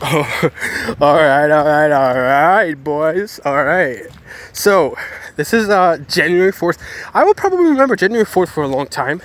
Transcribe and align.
Oh, 0.00 0.50
all 1.00 1.16
right, 1.16 1.50
all 1.50 1.64
right, 1.64 1.90
all 1.90 2.14
right, 2.14 2.74
boys. 2.74 3.40
All 3.44 3.64
right. 3.64 4.06
So, 4.52 4.96
this 5.36 5.52
is 5.52 5.68
uh, 5.68 5.98
January 6.08 6.52
4th. 6.52 6.78
I 7.12 7.24
will 7.24 7.34
probably 7.34 7.66
remember 7.66 7.96
January 7.96 8.24
4th 8.24 8.48
for 8.48 8.62
a 8.62 8.68
long 8.68 8.86
time. 8.86 9.22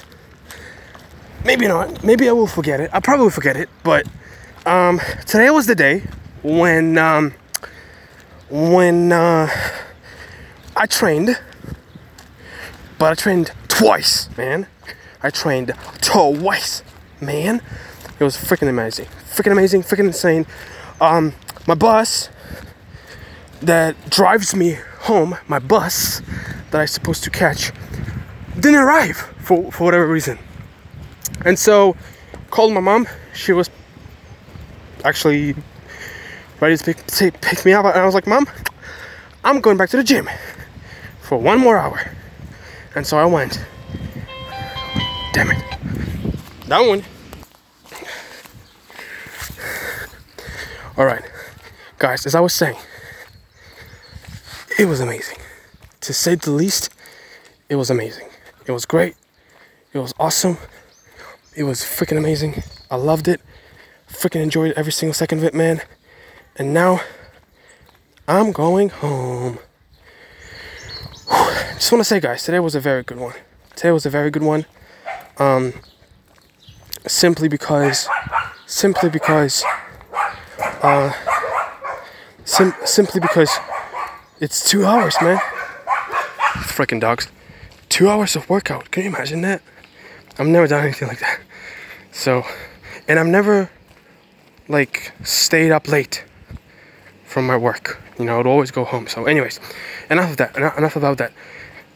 Maybe 1.46 1.68
not. 1.68 2.04
Maybe 2.04 2.28
I 2.28 2.32
will 2.34 2.48
forget 2.48 2.80
it. 2.80 2.90
I'll 2.94 3.02
probably 3.02 3.30
forget 3.30 3.56
it. 3.56 3.70
But 3.84 4.08
um, 4.66 5.00
today 5.26 5.50
was 5.50 5.68
the 5.68 5.76
day 5.76 6.04
when 6.44 6.98
um, 6.98 7.34
when 8.50 9.12
uh, 9.12 9.50
I 10.76 10.86
trained. 10.88 11.40
But 13.00 13.12
I 13.12 13.16
trained 13.16 13.52
twice, 13.68 14.28
man. 14.38 14.68
I 15.22 15.30
trained 15.30 15.74
twice, 16.02 16.84
man. 17.22 17.62
It 18.20 18.24
was 18.24 18.36
freaking 18.36 18.70
amazing. 18.70 19.06
Freaking 19.06 19.52
amazing, 19.52 19.84
freaking 19.84 20.08
insane. 20.08 20.46
Um, 21.00 21.34
my 21.68 21.76
bus 21.76 22.30
that 23.62 23.96
drives 24.10 24.56
me 24.56 24.78
home, 25.00 25.38
my 25.48 25.60
bus 25.60 26.22
that 26.72 26.82
I'm 26.82 26.88
supposed 26.88 27.24
to 27.26 27.30
catch, 27.30 27.72
didn't 28.56 28.80
arrive 28.80 29.18
for, 29.18 29.72
for 29.72 29.84
whatever 29.84 30.08
reason. 30.08 30.40
And 31.46 31.58
so 31.58 31.96
called 32.50 32.74
my 32.74 32.80
mom. 32.80 33.08
She 33.34 33.54
was 33.54 33.70
actually 35.06 35.56
ready 36.60 36.78
to 36.78 36.84
pick, 36.84 37.42
pick 37.42 37.66
me 37.66 37.74
up. 37.74 37.86
And 37.86 38.00
I 38.00 38.06
was 38.06 38.16
like, 38.16 38.28
Mom, 38.28 38.48
I'm 39.44 39.62
going 39.62 39.78
back 39.78 39.90
to 39.92 39.98
the 39.98 40.04
gym 40.04 40.30
for 41.22 41.38
one 41.38 41.60
more 41.60 41.78
hour. 41.78 42.12
And 42.96 43.06
so 43.06 43.18
I 43.18 43.26
went. 43.26 43.64
Damn 45.34 45.52
it. 45.52 45.64
That 46.68 46.80
one. 46.80 47.04
All 50.98 51.06
right, 51.06 51.22
guys, 52.00 52.26
as 52.26 52.34
I 52.34 52.40
was 52.40 52.54
saying, 52.54 52.76
it 54.80 54.86
was 54.86 55.00
amazing. 55.00 55.38
To 56.02 56.12
say 56.12 56.34
the 56.34 56.50
least, 56.50 56.90
it 57.70 57.76
was 57.76 57.92
amazing. 57.92 58.30
It 58.66 58.72
was 58.72 58.88
great. 58.88 59.16
It 59.94 60.00
was 60.00 60.12
awesome. 60.20 60.58
It 61.56 61.66
was 61.66 61.82
freaking 61.82 62.18
amazing. 62.18 62.64
I 62.90 62.96
loved 62.96 63.28
it. 63.28 63.42
Freaking 64.10 64.42
enjoyed 64.42 64.72
every 64.72 64.92
single 64.92 65.14
second 65.14 65.38
of 65.38 65.44
it, 65.44 65.54
man. 65.54 65.84
And 66.56 66.74
now 66.74 67.02
I'm 68.28 68.52
going 68.52 68.90
home. 68.90 69.60
Just 71.76 71.92
want 71.92 72.00
to 72.00 72.06
say, 72.06 72.20
guys, 72.20 72.42
today 72.42 72.60
was 72.60 72.74
a 72.74 72.80
very 72.80 73.04
good 73.04 73.20
one. 73.20 73.36
Today 73.76 73.92
was 73.92 74.08
a 74.08 74.10
very 74.10 74.32
good 74.32 74.42
one. 74.42 74.66
Um, 75.38 75.74
simply 77.06 77.48
because, 77.48 78.10
simply 78.66 79.12
because 79.12 79.64
uh, 80.82 81.14
sim- 82.46 82.74
simply 82.86 83.20
because 83.20 83.52
it's 84.40 84.70
two 84.70 84.86
hours, 84.86 85.16
man. 85.22 85.38
Freaking 86.64 87.00
dogs. 87.00 87.28
Two 87.90 88.10
hours 88.10 88.36
of 88.36 88.50
workout. 88.50 88.92
Can 88.92 89.04
you 89.04 89.10
imagine 89.10 89.42
that? 89.42 89.62
I've 90.38 90.48
never 90.48 90.68
done 90.68 90.84
anything 90.84 91.08
like 91.08 91.20
that. 91.20 91.40
So, 92.12 92.44
and 93.08 93.20
I've 93.20 93.28
never 93.28 93.70
like 94.68 95.12
stayed 95.24 95.72
up 95.72 95.88
late 95.88 96.24
from 97.26 97.48
my 97.48 97.58
work. 97.58 98.02
You 98.20 98.26
know, 98.26 98.40
I'd 98.40 98.48
always 98.48 98.72
go 98.72 98.84
home. 98.84 99.08
So, 99.08 99.26
anyways, 99.26 99.60
enough 100.10 100.32
of 100.32 100.38
that. 100.38 100.56
Enough 100.56 100.96
about 100.96 101.18
that. 101.18 101.32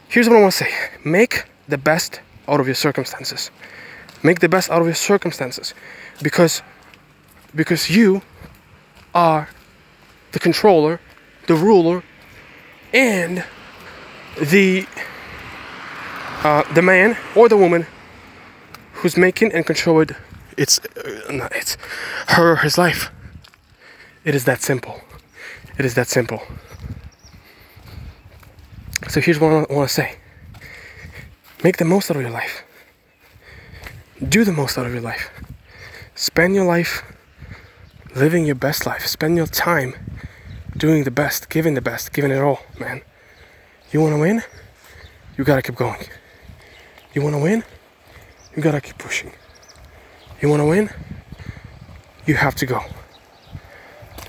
Here's 0.08 0.28
what 0.28 0.36
I 0.36 0.40
want 0.40 0.52
to 0.52 0.64
say: 0.64 0.70
make 1.04 1.44
the 1.68 1.78
best 1.78 2.20
out 2.48 2.60
of 2.60 2.66
your 2.66 2.74
circumstances. 2.74 3.50
Make 4.22 4.40
the 4.40 4.48
best 4.48 4.70
out 4.70 4.80
of 4.80 4.86
your 4.86 4.94
circumstances, 4.94 5.74
because 6.22 6.62
because 7.54 7.90
you 7.90 8.22
are 9.14 9.48
the 10.32 10.38
controller, 10.38 11.00
the 11.46 11.54
ruler, 11.54 12.02
and 12.92 13.44
the 14.40 14.86
uh, 16.44 16.62
the 16.74 16.82
man 16.82 17.16
or 17.36 17.48
the 17.48 17.56
woman 17.56 17.86
who's 18.94 19.16
making 19.16 19.52
and 19.52 19.64
controlling 19.64 20.10
it's 20.56 20.78
uh, 20.80 21.48
it's 21.54 21.76
her 22.28 22.52
or 22.52 22.56
his 22.56 22.78
life. 22.78 23.10
It 24.24 24.34
is 24.34 24.44
that 24.44 24.60
simple. 24.60 25.00
It 25.78 25.84
is 25.84 25.94
that 25.94 26.08
simple. 26.08 26.42
So 29.08 29.20
here's 29.20 29.40
what 29.40 29.52
I 29.52 29.72
want 29.72 29.88
to 29.88 29.94
say. 29.94 30.16
Make 31.64 31.76
the 31.76 31.84
most 31.84 32.10
out 32.10 32.16
of 32.16 32.22
your 32.22 32.30
life. 32.30 32.62
Do 34.26 34.44
the 34.44 34.52
most 34.52 34.78
out 34.78 34.86
of 34.86 34.92
your 34.92 35.02
life. 35.02 35.30
Spend 36.14 36.54
your 36.54 36.64
life 36.64 37.02
living 38.14 38.44
your 38.44 38.54
best 38.54 38.86
life. 38.86 39.06
Spend 39.06 39.36
your 39.36 39.46
time 39.46 39.94
doing 40.76 41.04
the 41.04 41.10
best, 41.10 41.48
giving 41.48 41.74
the 41.74 41.80
best, 41.80 42.12
giving 42.12 42.30
it 42.30 42.40
all, 42.40 42.60
man. 42.78 43.02
You 43.90 44.00
want 44.00 44.14
to 44.14 44.20
win? 44.20 44.42
You 45.36 45.44
got 45.44 45.56
to 45.56 45.62
keep 45.62 45.76
going. 45.76 46.06
You 47.14 47.22
want 47.22 47.34
to 47.34 47.42
win? 47.42 47.64
You 48.56 48.62
got 48.62 48.72
to 48.72 48.80
keep 48.80 48.98
pushing. 48.98 49.32
You 50.40 50.48
want 50.48 50.60
to 50.60 50.66
win? 50.66 50.90
You 52.26 52.34
have 52.34 52.54
to 52.56 52.66
go. 52.66 52.80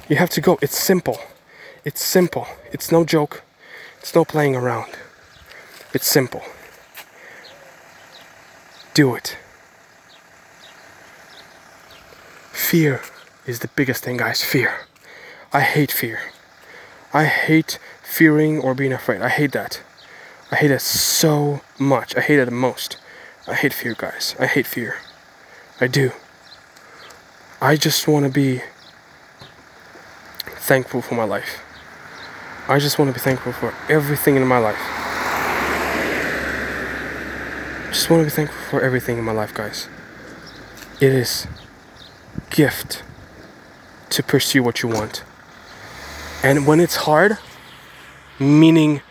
You 0.10 0.16
have 0.18 0.30
to 0.32 0.42
go. 0.42 0.58
It's 0.62 0.78
simple. 0.78 1.18
It's 1.86 2.02
simple. 2.02 2.48
It's 2.72 2.92
no 2.92 3.04
joke. 3.04 3.44
It's 4.00 4.16
no 4.16 4.26
playing 4.26 4.56
around. 4.56 4.92
It's 5.94 6.08
simple. 6.08 6.42
Do 8.94 9.16
it. 9.16 9.38
Fear 12.52 13.02
is 13.46 13.60
the 13.60 13.68
biggest 13.70 14.04
thing, 14.04 14.18
guys. 14.18 14.44
Fear. 14.44 14.88
I 15.52 15.62
hate 15.62 15.92
fear. 15.92 16.20
I 17.14 17.26
hate 17.26 17.78
fearing 18.02 18.60
or 18.60 18.74
being 18.74 18.94
afraid. 18.94 19.22
I 19.22 19.30
hate 19.30 19.52
that. 19.52 19.82
I 20.52 20.56
hate 20.56 20.72
it 20.72 20.82
so 20.82 21.62
much. 21.80 22.16
I 22.16 22.22
hate 22.22 22.40
it 22.40 22.46
the 22.46 22.52
most. 22.52 22.98
I 23.48 23.54
hate 23.54 23.74
fear, 23.74 23.96
guys. 23.98 24.36
I 24.40 24.46
hate 24.46 24.68
fear. 24.68 24.98
I 25.80 25.88
do. 25.88 26.12
I 27.62 27.76
just 27.76 28.08
want 28.08 28.26
to 28.26 28.32
be 28.32 28.62
thankful 30.46 31.02
for 31.02 31.16
my 31.16 31.24
life. 31.24 31.62
I 32.68 32.80
just 32.80 32.98
want 32.98 33.10
to 33.10 33.14
be 33.14 33.20
thankful 33.20 33.52
for 33.52 33.74
everything 33.90 34.36
in 34.36 34.48
my 34.48 34.58
life. 34.58 34.80
Just 37.92 38.10
want 38.10 38.22
to 38.22 38.26
be 38.26 38.32
thankful 38.32 38.62
for 38.70 38.82
everything 38.82 39.18
in 39.18 39.24
my 39.24 39.34
life, 39.34 39.54
guys. 39.54 39.88
It 41.00 41.12
is 41.14 41.48
gift 42.50 43.04
to 44.14 44.24
pursue 44.24 44.62
what 44.62 44.84
you 44.84 44.90
want. 44.90 45.24
And 46.44 46.68
when 46.68 46.80
it's 46.80 46.96
hard, 46.96 47.38
meaning 48.40 49.02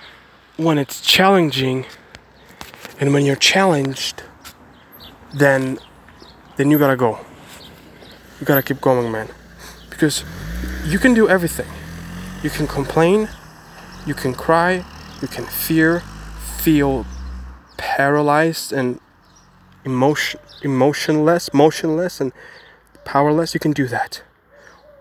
when 0.57 0.79
it's 0.79 1.01
challenging, 1.01 1.87
and 3.01 3.13
when 3.13 3.25
you're 3.25 3.37
challenged, 3.37 4.23
then 5.35 5.79
then 6.57 6.71
you 6.71 6.79
gotta 6.79 6.97
go. 6.97 7.19
You 8.39 8.47
gotta 8.47 8.63
keep 8.63 8.81
going, 8.81 9.11
man. 9.11 9.29
Because 9.91 10.25
you 10.85 10.99
can 10.99 11.15
do 11.15 11.29
everything. 11.29 11.71
You 12.43 12.51
can 12.51 12.67
complain, 12.67 13.29
you 14.07 14.15
can 14.15 14.35
cry, 14.35 14.85
you 15.21 15.29
can 15.29 15.47
fear, 15.47 16.01
feel 16.61 17.07
paralyzed 17.77 18.73
and 18.73 19.01
emotion 19.85 20.39
emotionless, 20.63 21.53
motionless 21.53 22.21
and 22.21 22.33
powerless, 23.05 23.53
you 23.53 23.59
can 23.59 23.73
do 23.73 23.89
that 23.89 24.23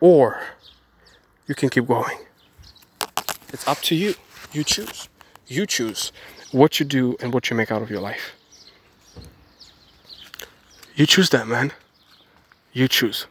or 0.02 0.42
you 1.48 1.56
can 1.56 1.70
keep 1.70 1.88
going. 1.88 2.18
It's 3.54 3.66
up 3.68 3.80
to 3.84 3.96
you. 3.96 4.16
You 4.52 4.66
choose. 4.66 5.08
You 5.48 5.66
choose 5.66 6.12
what 6.52 6.80
you 6.80 6.86
do 6.86 7.16
and 7.22 7.34
what 7.34 7.50
you 7.50 7.56
make 7.56 7.72
out 7.72 7.82
of 7.82 7.90
your 7.90 8.02
life. 8.02 8.34
You 10.96 11.06
choose 11.06 11.30
that, 11.30 11.48
man. 11.48 11.72
You 12.74 12.88
choose. 12.88 13.28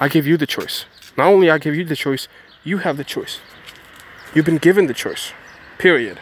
I 0.00 0.08
give 0.08 0.26
you 0.26 0.36
the 0.36 0.46
choice. 0.46 0.86
Not 1.16 1.28
only 1.28 1.50
I 1.50 1.58
give 1.58 1.76
you 1.76 1.84
the 1.84 1.94
choice, 1.94 2.26
you 2.64 2.78
have 2.78 2.96
the 2.96 3.04
choice. 3.04 3.38
You've 4.34 4.44
been 4.44 4.58
given 4.58 4.86
the 4.86 4.94
choice. 4.94 5.32
Period. 5.78 6.18